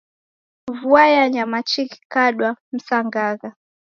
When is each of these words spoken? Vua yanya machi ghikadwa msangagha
Vua 0.79 1.07
yanya 1.07 1.45
machi 1.45 1.83
ghikadwa 1.87 2.57
msangagha 2.71 3.55